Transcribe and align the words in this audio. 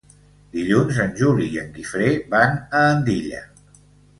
Dilluns 0.55 1.01
en 1.03 1.13
Juli 1.19 1.45
i 1.57 1.61
en 1.65 1.69
Guifré 1.77 2.09
van 2.35 2.59
a 2.81 2.85
Andilla. 2.97 3.47